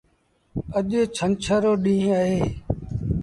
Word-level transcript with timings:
اَڄ 0.77 0.91
ڇنڇر 1.15 1.59
رو 1.63 1.73
ڏيٚݩهݩ 1.83 2.15
اهي۔ 2.23 2.39